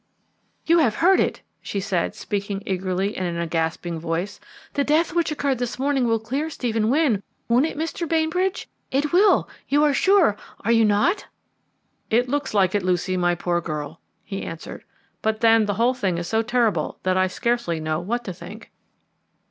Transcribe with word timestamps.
"You 0.65 0.79
have 0.79 0.95
heard 0.95 1.19
it?" 1.19 1.43
she 1.61 1.79
said, 1.79 2.15
speaking 2.15 2.63
eagerly 2.65 3.15
and 3.15 3.27
in 3.27 3.37
a 3.37 3.45
gasping 3.45 3.99
voice. 3.99 4.39
"The 4.73 4.83
death 4.83 5.13
which 5.13 5.29
occurred 5.31 5.59
this 5.59 5.77
morning 5.77 6.07
will 6.07 6.17
clear 6.17 6.49
Stephen 6.49 6.89
Wynne, 6.89 7.21
won't 7.47 7.67
it, 7.67 7.77
Mr. 7.77 8.09
Bainbridge? 8.09 8.67
it 8.89 9.13
will, 9.13 9.47
you 9.67 9.83
are 9.83 9.93
sure, 9.93 10.37
are 10.65 10.71
you 10.71 10.85
not?" 10.85 11.27
"It 12.09 12.27
looks 12.27 12.55
like 12.55 12.73
it, 12.73 12.81
Lucy, 12.81 13.15
my 13.15 13.35
poor 13.35 13.61
girl," 13.61 14.01
he 14.23 14.41
answered. 14.41 14.85
"But 15.21 15.41
there, 15.41 15.63
the 15.63 15.75
whole 15.75 15.93
thing 15.93 16.17
is 16.17 16.27
so 16.27 16.41
terrible 16.41 16.97
that 17.03 17.15
I 17.15 17.27
scarcely 17.27 17.79
know 17.79 17.99
what 17.99 18.23
to 18.23 18.33
think." 18.33 18.71